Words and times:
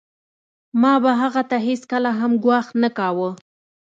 ما 0.81 0.93
به 1.03 1.11
هغه 1.21 1.41
ته 1.49 1.57
هېڅکله 1.67 2.11
هم 2.19 2.31
ګواښ 2.43 2.67
نه 2.81 2.89
کاوه 2.97 3.29